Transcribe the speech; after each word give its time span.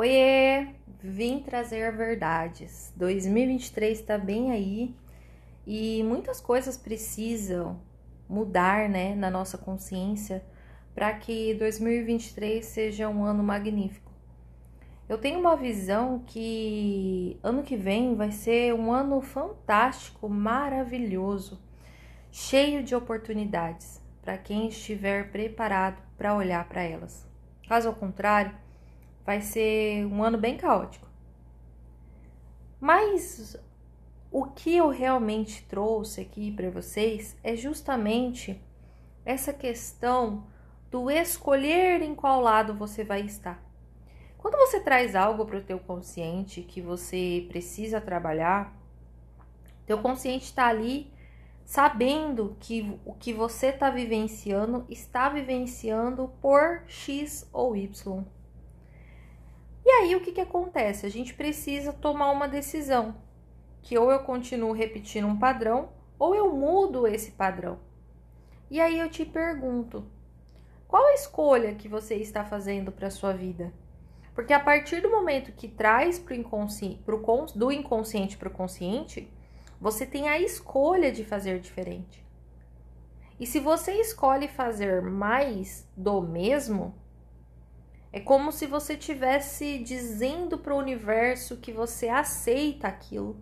Oiê! 0.00 0.66
Vim 1.02 1.40
trazer 1.40 1.94
verdades. 1.94 2.90
2023 2.96 4.00
está 4.00 4.16
bem 4.16 4.50
aí 4.50 4.94
e 5.66 6.02
muitas 6.04 6.40
coisas 6.40 6.74
precisam 6.78 7.78
mudar, 8.26 8.88
né, 8.88 9.14
na 9.14 9.30
nossa 9.30 9.58
consciência 9.58 10.42
para 10.94 11.12
que 11.12 11.52
2023 11.52 12.64
seja 12.64 13.10
um 13.10 13.22
ano 13.22 13.42
magnífico. 13.42 14.10
Eu 15.06 15.18
tenho 15.18 15.38
uma 15.38 15.54
visão 15.54 16.20
que 16.26 17.38
ano 17.42 17.62
que 17.62 17.76
vem 17.76 18.14
vai 18.14 18.32
ser 18.32 18.72
um 18.72 18.90
ano 18.90 19.20
fantástico, 19.20 20.30
maravilhoso, 20.30 21.60
cheio 22.32 22.82
de 22.82 22.94
oportunidades 22.94 24.00
para 24.22 24.38
quem 24.38 24.66
estiver 24.66 25.30
preparado 25.30 26.02
para 26.16 26.34
olhar 26.34 26.66
para 26.66 26.82
elas. 26.82 27.28
Caso 27.68 27.88
ao 27.88 27.94
contrário, 27.94 28.69
vai 29.24 29.40
ser 29.40 30.04
um 30.06 30.22
ano 30.22 30.38
bem 30.38 30.56
caótico. 30.56 31.08
Mas 32.80 33.56
o 34.30 34.44
que 34.44 34.76
eu 34.76 34.88
realmente 34.88 35.62
trouxe 35.64 36.20
aqui 36.20 36.52
para 36.52 36.70
vocês 36.70 37.36
é 37.42 37.56
justamente 37.56 38.60
essa 39.24 39.52
questão 39.52 40.46
do 40.90 41.10
escolher 41.10 42.02
em 42.02 42.14
qual 42.14 42.40
lado 42.40 42.74
você 42.74 43.04
vai 43.04 43.20
estar. 43.20 43.62
Quando 44.38 44.56
você 44.56 44.80
traz 44.80 45.14
algo 45.14 45.44
para 45.44 45.58
o 45.58 45.62
teu 45.62 45.78
consciente 45.78 46.62
que 46.62 46.80
você 46.80 47.46
precisa 47.48 48.00
trabalhar, 48.00 48.74
teu 49.84 49.98
consciente 49.98 50.46
está 50.46 50.66
ali 50.66 51.12
sabendo 51.64 52.56
que 52.58 52.98
o 53.04 53.12
que 53.12 53.32
você 53.32 53.66
está 53.66 53.90
vivenciando 53.90 54.84
está 54.88 55.28
vivenciando 55.28 56.32
por 56.40 56.82
X 56.86 57.48
ou 57.52 57.76
Y. 57.76 58.24
Aí 60.10 60.16
o 60.16 60.20
que, 60.20 60.32
que 60.32 60.40
acontece? 60.40 61.06
A 61.06 61.08
gente 61.08 61.34
precisa 61.34 61.92
tomar 61.92 62.32
uma 62.32 62.48
decisão, 62.48 63.14
que 63.80 63.96
ou 63.96 64.10
eu 64.10 64.18
continuo 64.24 64.72
repetindo 64.72 65.28
um 65.28 65.38
padrão 65.38 65.90
ou 66.18 66.34
eu 66.34 66.52
mudo 66.52 67.06
esse 67.06 67.30
padrão. 67.30 67.78
E 68.68 68.80
aí 68.80 68.98
eu 68.98 69.08
te 69.08 69.24
pergunto, 69.24 70.04
qual 70.88 71.06
a 71.06 71.14
escolha 71.14 71.76
que 71.76 71.86
você 71.86 72.16
está 72.16 72.44
fazendo 72.44 72.90
para 72.90 73.08
sua 73.08 73.32
vida? 73.32 73.72
Porque 74.34 74.52
a 74.52 74.58
partir 74.58 75.00
do 75.00 75.08
momento 75.08 75.52
que 75.52 75.68
traz 75.68 76.18
pro 76.18 76.34
inconsciente, 76.34 77.00
pro, 77.04 77.22
do 77.54 77.70
inconsciente 77.70 78.36
para 78.36 78.48
o 78.48 78.52
consciente, 78.52 79.32
você 79.80 80.04
tem 80.04 80.28
a 80.28 80.40
escolha 80.40 81.12
de 81.12 81.24
fazer 81.24 81.60
diferente. 81.60 82.26
E 83.38 83.46
se 83.46 83.60
você 83.60 83.92
escolhe 83.92 84.48
fazer 84.48 85.02
mais 85.02 85.88
do 85.96 86.20
mesmo, 86.20 86.96
é 88.12 88.18
como 88.18 88.50
se 88.50 88.66
você 88.66 88.96
tivesse 88.96 89.78
dizendo 89.78 90.58
para 90.58 90.74
o 90.74 90.78
universo 90.78 91.56
que 91.56 91.72
você 91.72 92.08
aceita 92.08 92.88
aquilo. 92.88 93.36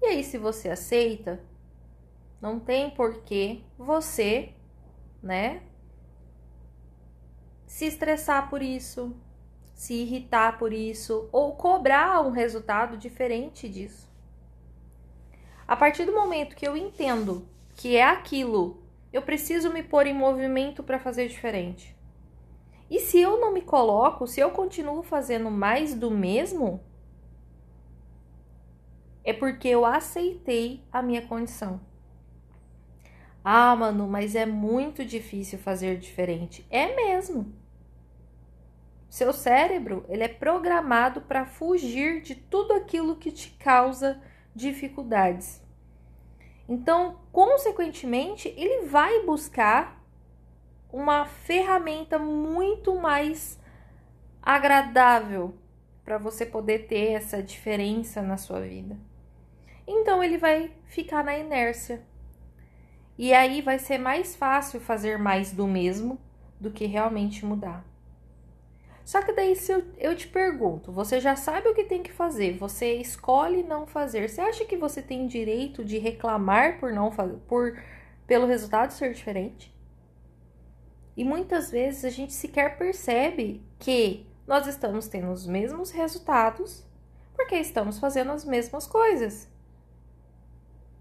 E 0.00 0.06
aí, 0.06 0.24
se 0.24 0.38
você 0.38 0.70
aceita, 0.70 1.40
não 2.40 2.58
tem 2.58 2.90
porquê 2.90 3.60
você, 3.76 4.54
né, 5.22 5.62
se 7.66 7.86
estressar 7.86 8.48
por 8.48 8.62
isso, 8.62 9.14
se 9.74 9.94
irritar 9.94 10.58
por 10.58 10.72
isso 10.72 11.28
ou 11.32 11.54
cobrar 11.54 12.22
um 12.22 12.30
resultado 12.30 12.96
diferente 12.96 13.68
disso. 13.68 14.08
A 15.66 15.76
partir 15.76 16.04
do 16.04 16.14
momento 16.14 16.54
que 16.54 16.66
eu 16.66 16.76
entendo 16.76 17.46
que 17.74 17.96
é 17.96 18.04
aquilo, 18.04 18.82
eu 19.12 19.20
preciso 19.20 19.72
me 19.72 19.82
pôr 19.82 20.06
em 20.06 20.14
movimento 20.14 20.82
para 20.82 20.98
fazer 20.98 21.28
diferente. 21.28 21.95
E 22.88 23.00
se 23.00 23.20
eu 23.20 23.40
não 23.40 23.52
me 23.52 23.62
coloco, 23.62 24.26
se 24.26 24.40
eu 24.40 24.50
continuo 24.50 25.02
fazendo 25.02 25.50
mais 25.50 25.94
do 25.94 26.10
mesmo, 26.10 26.80
é 29.24 29.32
porque 29.32 29.68
eu 29.68 29.84
aceitei 29.84 30.84
a 30.92 31.02
minha 31.02 31.26
condição. 31.26 31.80
Ah, 33.44 33.74
mano, 33.74 34.06
mas 34.06 34.34
é 34.34 34.46
muito 34.46 35.04
difícil 35.04 35.58
fazer 35.58 35.98
diferente. 35.98 36.66
É 36.70 36.94
mesmo. 36.94 37.52
Seu 39.08 39.32
cérebro, 39.32 40.04
ele 40.08 40.24
é 40.24 40.28
programado 40.28 41.22
para 41.22 41.46
fugir 41.46 42.22
de 42.22 42.34
tudo 42.34 42.72
aquilo 42.72 43.16
que 43.16 43.30
te 43.30 43.50
causa 43.50 44.20
dificuldades. 44.54 45.62
Então, 46.68 47.20
consequentemente, 47.32 48.52
ele 48.56 48.86
vai 48.86 49.24
buscar 49.24 50.04
uma 50.96 51.26
ferramenta 51.26 52.18
muito 52.18 52.94
mais 52.94 53.60
agradável 54.42 55.54
para 56.02 56.16
você 56.16 56.46
poder 56.46 56.86
ter 56.86 57.12
essa 57.12 57.42
diferença 57.42 58.22
na 58.22 58.38
sua 58.38 58.62
vida. 58.62 58.96
Então 59.86 60.24
ele 60.24 60.38
vai 60.38 60.72
ficar 60.86 61.22
na 61.22 61.36
inércia. 61.36 62.02
E 63.18 63.34
aí 63.34 63.60
vai 63.60 63.78
ser 63.78 63.98
mais 63.98 64.34
fácil 64.34 64.80
fazer 64.80 65.18
mais 65.18 65.52
do 65.52 65.66
mesmo 65.66 66.18
do 66.58 66.70
que 66.70 66.86
realmente 66.86 67.44
mudar. 67.44 67.84
Só 69.04 69.20
que 69.20 69.32
daí 69.32 69.54
se 69.54 69.70
eu, 69.72 69.84
eu 69.98 70.16
te 70.16 70.26
pergunto, 70.26 70.90
você 70.90 71.20
já 71.20 71.36
sabe 71.36 71.68
o 71.68 71.74
que 71.74 71.84
tem 71.84 72.02
que 72.02 72.12
fazer, 72.12 72.56
você 72.56 72.94
escolhe 72.94 73.62
não 73.62 73.86
fazer. 73.86 74.30
Você 74.30 74.40
acha 74.40 74.64
que 74.64 74.78
você 74.78 75.02
tem 75.02 75.26
direito 75.26 75.84
de 75.84 75.98
reclamar 75.98 76.80
por 76.80 76.90
não 76.90 77.12
fazer, 77.12 77.36
por 77.46 77.78
pelo 78.26 78.46
resultado 78.46 78.92
ser 78.92 79.12
diferente? 79.12 79.75
E 81.16 81.24
muitas 81.24 81.70
vezes 81.70 82.04
a 82.04 82.10
gente 82.10 82.32
sequer 82.32 82.76
percebe 82.76 83.64
que 83.78 84.26
nós 84.46 84.66
estamos 84.66 85.08
tendo 85.08 85.30
os 85.30 85.46
mesmos 85.46 85.90
resultados 85.90 86.84
porque 87.34 87.56
estamos 87.56 87.98
fazendo 87.98 88.32
as 88.32 88.44
mesmas 88.44 88.86
coisas. 88.86 89.48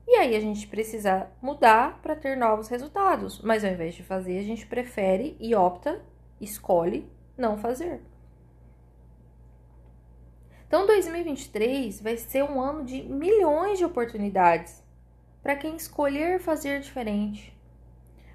E 0.07 0.15
aí 0.15 0.35
a 0.35 0.39
gente 0.39 0.67
precisa 0.67 1.27
mudar 1.41 1.99
para 2.01 2.15
ter 2.15 2.37
novos 2.37 2.67
resultados, 2.67 3.41
mas 3.41 3.63
ao 3.63 3.71
invés 3.71 3.95
de 3.95 4.03
fazer, 4.03 4.37
a 4.37 4.43
gente 4.43 4.65
prefere 4.67 5.35
e 5.39 5.55
opta, 5.55 6.01
escolhe 6.39 7.09
não 7.37 7.57
fazer. 7.57 8.01
Então 10.67 10.85
2023 10.85 12.01
vai 12.01 12.17
ser 12.17 12.43
um 12.43 12.61
ano 12.61 12.83
de 12.83 13.03
milhões 13.03 13.77
de 13.79 13.85
oportunidades 13.85 14.83
para 15.41 15.55
quem 15.55 15.75
escolher 15.75 16.39
fazer 16.39 16.81
diferente. 16.81 17.54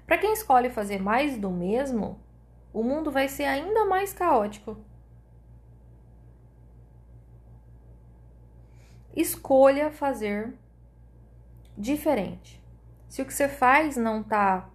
Para 0.05 0.17
quem 0.17 0.33
escolhe 0.33 0.69
fazer 0.69 1.01
mais 1.01 1.37
do 1.37 1.49
mesmo, 1.49 2.19
o 2.73 2.83
mundo 2.83 3.11
vai 3.11 3.27
ser 3.27 3.45
ainda 3.45 3.85
mais 3.85 4.13
caótico. 4.13 4.77
Escolha 9.15 9.91
fazer 9.91 10.53
diferente. 11.77 12.61
Se 13.09 13.21
o 13.21 13.25
que 13.25 13.33
você 13.33 13.47
faz 13.47 13.97
não 13.97 14.21
está 14.21 14.69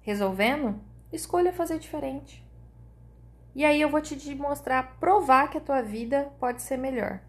resolvendo, 0.00 0.80
escolha 1.12 1.52
fazer 1.52 1.78
diferente. 1.78 2.44
E 3.54 3.64
aí 3.64 3.80
eu 3.80 3.88
vou 3.88 4.00
te 4.00 4.34
mostrar, 4.34 4.98
provar 4.98 5.48
que 5.48 5.58
a 5.58 5.60
tua 5.60 5.82
vida 5.82 6.32
pode 6.38 6.62
ser 6.62 6.76
melhor. 6.76 7.20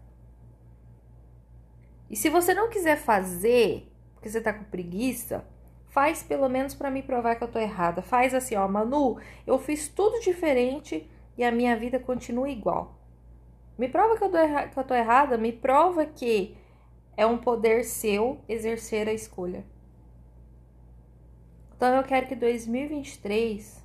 E 2.08 2.16
se 2.16 2.28
você 2.28 2.52
não 2.52 2.68
quiser 2.68 2.96
fazer, 2.96 3.92
porque 4.14 4.28
você 4.28 4.40
tá 4.40 4.52
com 4.52 4.64
preguiça, 4.64 5.44
Faz 5.90 6.22
pelo 6.22 6.48
menos 6.48 6.74
para 6.74 6.90
me 6.90 7.02
provar 7.02 7.34
que 7.34 7.44
eu 7.44 7.48
tô 7.48 7.58
errada. 7.58 8.00
Faz 8.00 8.32
assim, 8.32 8.54
ó, 8.54 8.66
Manu, 8.66 9.18
eu 9.46 9.58
fiz 9.58 9.88
tudo 9.88 10.20
diferente 10.20 11.08
e 11.36 11.44
a 11.44 11.50
minha 11.50 11.76
vida 11.76 11.98
continua 11.98 12.48
igual. 12.48 12.96
Me 13.76 13.88
prova 13.88 14.16
que 14.16 14.24
eu, 14.24 14.30
que 14.30 14.78
eu 14.78 14.84
tô 14.84 14.94
errada, 14.94 15.36
me 15.36 15.52
prova 15.52 16.06
que 16.06 16.56
é 17.16 17.26
um 17.26 17.38
poder 17.38 17.84
seu 17.84 18.40
exercer 18.48 19.08
a 19.08 19.12
escolha. 19.12 19.64
Então 21.76 21.96
eu 21.96 22.02
quero 22.04 22.26
que 22.26 22.36
2023 22.36 23.84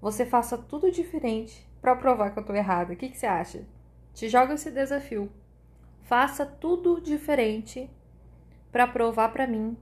você 0.00 0.26
faça 0.26 0.58
tudo 0.58 0.90
diferente 0.90 1.66
para 1.80 1.94
provar 1.94 2.30
que 2.30 2.38
eu 2.38 2.44
tô 2.44 2.54
errada. 2.54 2.94
O 2.94 2.96
que, 2.96 3.08
que 3.08 3.18
você 3.18 3.26
acha? 3.26 3.64
Te 4.12 4.28
joga 4.28 4.54
esse 4.54 4.70
desafio. 4.70 5.30
Faça 6.02 6.44
tudo 6.44 7.00
diferente 7.00 7.88
para 8.72 8.86
provar 8.86 9.28
para 9.28 9.46
mim 9.46 9.76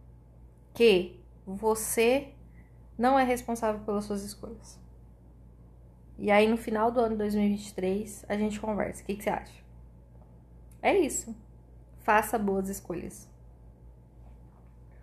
que 0.74 1.20
você 1.46 2.32
não 2.98 3.18
é 3.18 3.24
responsável 3.24 3.80
pelas 3.82 4.04
suas 4.04 4.22
escolhas. 4.24 4.78
E 6.18 6.30
aí, 6.30 6.48
no 6.48 6.56
final 6.56 6.90
do 6.90 6.98
ano 6.98 7.16
2023, 7.16 8.24
a 8.28 8.36
gente 8.36 8.58
conversa. 8.58 9.02
O 9.02 9.06
que, 9.06 9.16
que 9.16 9.22
você 9.22 9.30
acha? 9.30 9.62
É 10.82 10.98
isso. 10.98 11.36
Faça 12.00 12.38
boas 12.38 12.68
escolhas. 12.68 13.28